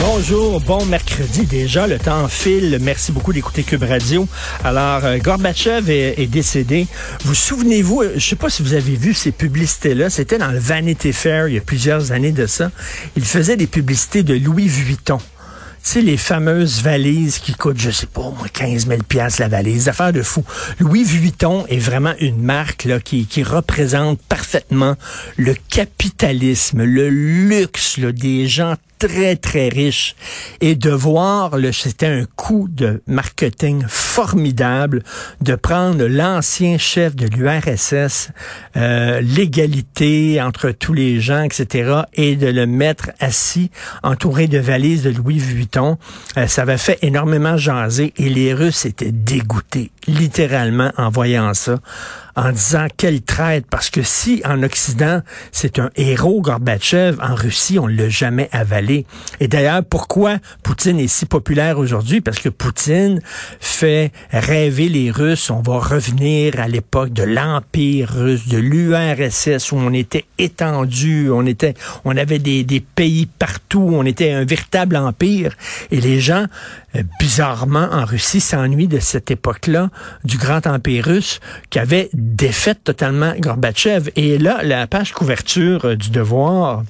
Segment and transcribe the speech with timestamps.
[0.00, 2.78] Bonjour, bon mercredi déjà, le temps file.
[2.80, 4.26] Merci beaucoup d'écouter Cube Radio.
[4.64, 6.86] Alors, euh, Gorbatchev est, décédé.
[7.24, 10.58] Vous souvenez-vous, euh, je sais pas si vous avez vu ces publicités-là, c'était dans le
[10.58, 12.70] Vanity Fair il y a plusieurs années de ça.
[13.16, 15.18] Il faisait des publicités de Louis Vuitton.
[15.18, 19.48] Tu sais, les fameuses valises qui coûtent, je sais pas, moi, 15 000 piastres la
[19.48, 20.42] valise, affaire de fou.
[20.80, 24.96] Louis Vuitton est vraiment une marque là, qui, représente parfaitement
[25.36, 30.16] le capitalisme, le luxe des gens très, très riches.
[30.60, 35.02] Et de voir, c'était un coup de marketing formidable
[35.40, 38.30] de prendre l'ancien chef de l'URSS,
[38.76, 43.70] euh, l'égalité entre tous les gens, etc., et de le mettre assis,
[44.02, 45.98] entouré de valises de Louis Vuitton.
[46.38, 51.76] Euh, ça avait fait énormément jaser et les Russes étaient dégoûtés, littéralement, en voyant ça
[52.36, 55.20] en disant quelle traite, parce que si en Occident
[55.52, 59.06] c'est un héros Gorbatchev, en Russie on l'a jamais avalé.
[59.40, 62.20] Et d'ailleurs, pourquoi Poutine est si populaire aujourd'hui?
[62.20, 63.20] Parce que Poutine
[63.60, 65.50] fait rêver les Russes.
[65.50, 71.46] On va revenir à l'époque de l'empire russe, de l'URSS où on était étendu, on
[71.46, 75.54] était, on avait des, des pays partout, on était un véritable empire.
[75.90, 76.46] Et les gens,
[76.96, 79.90] euh, bizarrement en Russie, s'ennuient de cette époque-là
[80.24, 84.10] du grand empire russe qui avait défait totalement Gorbatchev.
[84.16, 86.84] Et là, la page couverture euh, du Devoir,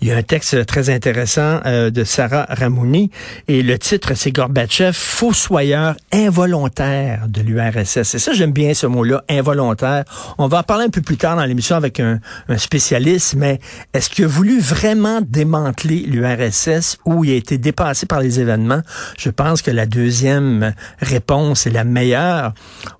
[0.00, 3.10] il y a un texte très intéressant euh, de Sarah Ramouni
[3.48, 8.14] et le titre c'est Gorbatchev, fossoyeur involontaire de l'URSS.
[8.14, 10.04] Et ça, j'aime bien ce mot-là, involontaire.
[10.38, 13.60] On va en parler un peu plus tard dans l'émission avec un, un spécialiste, mais
[13.92, 18.82] est-ce qu'il a voulu vraiment démanteler l'URSS ou il a été dépassé par les événements?
[19.18, 22.52] Je pense que la deuxième réponse est la meilleure.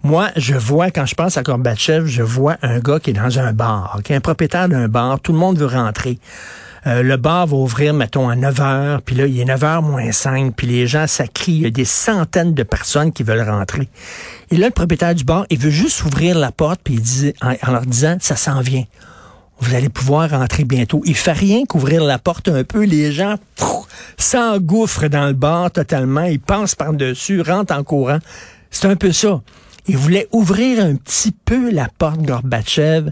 [0.02, 3.38] Moi, je vois, quand je pense à Gorbatchev, je vois un gars qui est dans
[3.38, 6.18] un bar, qui est un propriétaire d'un bar, tout le monde veut rentrer.
[6.86, 9.82] Euh, le bar va ouvrir, mettons, à 9 heures, puis là, il est 9 heures
[9.82, 13.22] moins 5, puis les gens, ça crie, il y a des centaines de personnes qui
[13.22, 13.88] veulent rentrer.
[14.50, 17.32] Et là, le propriétaire du bar, il veut juste ouvrir la porte, puis il dit,
[17.42, 18.84] en, leur disant, ça s'en vient.
[19.60, 21.02] Vous allez pouvoir rentrer bientôt.
[21.04, 22.84] Il fait rien qu'ouvrir la porte un peu.
[22.84, 23.34] Les gens
[24.16, 26.22] s'engouffrent dans le bar totalement.
[26.22, 28.18] Ils passent par-dessus, rentrent en courant.
[28.70, 29.40] C'est un peu ça.
[29.90, 33.08] Il voulait ouvrir un petit peu la porte Gorbatchev.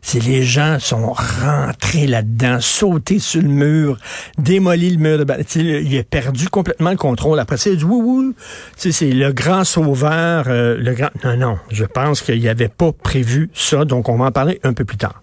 [0.00, 3.98] Si les gens sont rentrés là-dedans, sautés sur le mur,
[4.38, 5.26] démoli le mur de
[5.58, 7.40] Il a perdu complètement le contrôle.
[7.40, 8.34] Après ça, il a dit oui, oui.
[8.76, 10.44] C'est le grand sauveur.
[10.46, 11.10] euh, le grand...
[11.24, 11.58] Non, non.
[11.68, 13.84] Je pense qu'il n'avait pas prévu ça.
[13.84, 15.22] Donc, on va en parler un peu plus tard.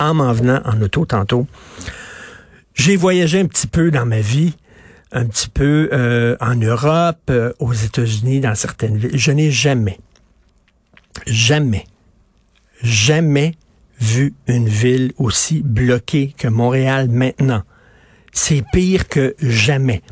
[0.00, 1.46] En m'en venant en auto tantôt,
[2.74, 4.54] j'ai voyagé un petit peu dans ma vie
[5.12, 9.18] un petit peu euh, en Europe, euh, aux États-Unis, dans certaines villes.
[9.18, 9.98] Je n'ai jamais,
[11.26, 11.84] jamais,
[12.82, 13.54] jamais
[14.00, 17.62] vu une ville aussi bloquée que Montréal maintenant.
[18.32, 20.02] C'est pire que jamais.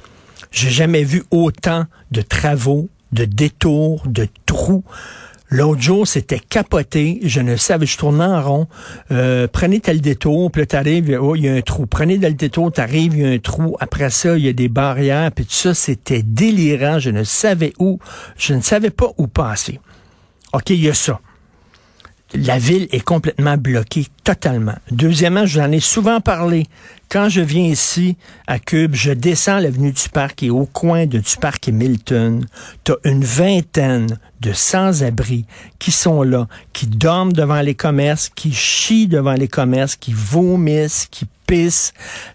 [0.50, 4.84] J'ai jamais vu autant de travaux, de détours, de trous.
[5.48, 7.20] L'autre jour, c'était capoté.
[7.22, 8.68] Je ne savais, je tournais en rond.
[9.12, 11.86] Euh, prenez tel détour, puis là, t'arrives, oh, il y a un trou.
[11.86, 13.76] Prenez tel détour, t'arrives, il y a un trou.
[13.78, 16.98] Après ça, il y a des barrières, puis tout ça, c'était délirant.
[16.98, 18.00] Je ne savais où,
[18.36, 19.78] je ne savais pas où passer.
[20.52, 21.20] OK, il y a ça.
[22.34, 24.74] La ville est complètement bloquée, totalement.
[24.90, 26.66] Deuxièmement, je vous en ai souvent parlé.
[27.08, 28.16] Quand je viens ici,
[28.48, 32.44] à Cube, je descends l'avenue du Parc et au coin de du Parc et Milton,
[32.82, 35.46] tu as une vingtaine de sans-abri
[35.78, 41.06] qui sont là, qui dorment devant les commerces, qui chient devant les commerces, qui vomissent,
[41.08, 41.26] qui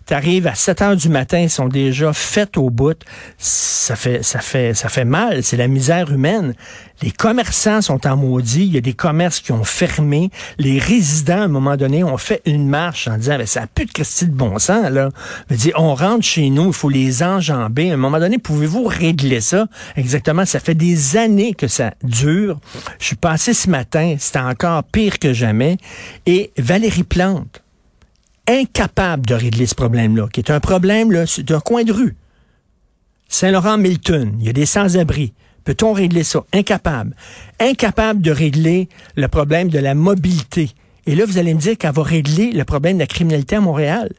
[0.05, 2.97] T'arrives à 7 heures du matin, ils sont déjà faits au bout.
[3.37, 5.43] Ça fait, ça fait, ça fait mal.
[5.43, 6.53] C'est la misère humaine.
[7.01, 8.65] Les commerçants sont en maudit.
[8.65, 10.29] Il y a des commerces qui ont fermé.
[10.59, 13.67] Les résidents, à un moment donné, ont fait une marche en disant, Ben, ça n'a
[13.67, 15.09] plus de Christie de bon sens, là.
[15.49, 17.91] Dire, on rentre chez nous, il faut les enjamber.
[17.91, 19.67] À un moment donné, pouvez-vous régler ça?
[19.95, 20.45] Exactement.
[20.45, 22.59] Ça fait des années que ça dure.
[22.99, 24.15] Je suis passé ce matin.
[24.19, 25.77] C'était encore pire que jamais.
[26.25, 27.61] Et Valérie Plante,
[28.47, 32.15] incapable de régler ce problème-là, qui est un problème là, c'est un coin de rue.
[33.27, 35.33] Saint-Laurent-Milton, il y a des sans-abri.
[35.63, 36.43] Peut-on régler ça?
[36.53, 37.15] Incapable.
[37.59, 40.71] Incapable de régler le problème de la mobilité.
[41.05, 43.61] Et là, vous allez me dire qu'elle va régler le problème de la criminalité à
[43.61, 44.11] Montréal.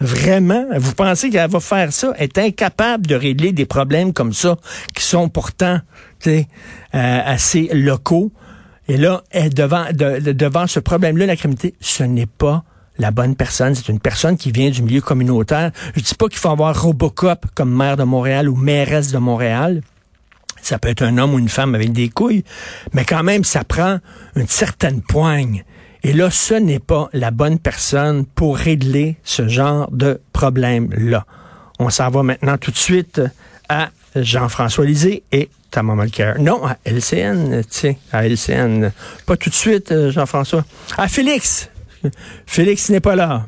[0.00, 0.66] Vraiment?
[0.76, 2.12] Vous pensez qu'elle va faire ça?
[2.18, 4.56] Est incapable de régler des problèmes comme ça,
[4.94, 5.80] qui sont pourtant
[6.26, 6.42] euh,
[6.92, 8.32] assez locaux.
[8.88, 12.64] Et là, elle, devant, devant ce problème-là, la criminalité, ce n'est pas
[12.98, 13.74] la bonne personne.
[13.74, 15.70] C'est une personne qui vient du milieu communautaire.
[15.94, 19.82] Je dis pas qu'il faut avoir Robocop comme maire de Montréal ou mairesse de Montréal.
[20.62, 22.44] Ça peut être un homme ou une femme avec des couilles,
[22.92, 23.98] mais quand même, ça prend
[24.34, 25.64] une certaine poigne.
[26.02, 31.24] Et là, ce n'est pas la bonne personne pour régler ce genre de problème-là.
[31.78, 33.20] On s'en va maintenant tout de suite
[33.68, 36.36] à Jean-François Lisée et Thomas Mulcair.
[36.40, 38.90] Non, à LCN, tiens, à LCN.
[39.26, 40.64] Pas tout de suite, euh, Jean-François.
[40.96, 41.70] À Félix.
[42.46, 43.46] Félix n'est pas là.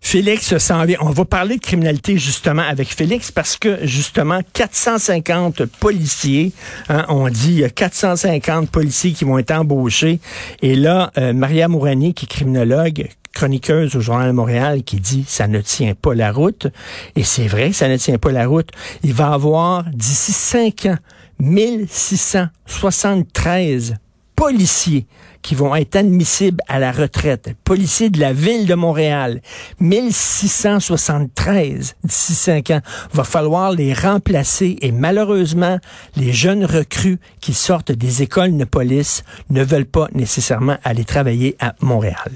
[0.00, 0.98] Félix s'en vient.
[1.00, 6.52] On va parler de criminalité justement avec Félix parce que justement 450 policiers,
[6.88, 10.20] hein, on dit 450 policiers qui vont être embauchés.
[10.62, 15.24] Et là, euh, Maria Mourani, qui est criminologue, chroniqueuse au Journal de Montréal qui dit
[15.26, 16.68] ça ne tient pas la route.
[17.14, 18.70] Et c'est vrai, ça ne tient pas la route.
[19.02, 20.96] Il va avoir d'ici cinq ans
[21.40, 23.94] 1673
[24.38, 25.06] policiers
[25.42, 27.56] qui vont être admissibles à la retraite.
[27.64, 29.42] Policiers de la ville de Montréal.
[29.80, 32.80] 1673 d'ici cinq ans.
[33.12, 35.80] Va falloir les remplacer et malheureusement,
[36.14, 41.56] les jeunes recrues qui sortent des écoles de police ne veulent pas nécessairement aller travailler
[41.58, 42.30] à Montréal.